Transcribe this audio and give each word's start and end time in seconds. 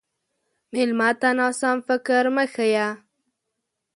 مېلمه 0.73 1.09
ته 1.19 1.29
ناسم 1.37 1.77
فکر 1.87 2.23
مه 2.35 2.45
ښیه. 2.53 2.87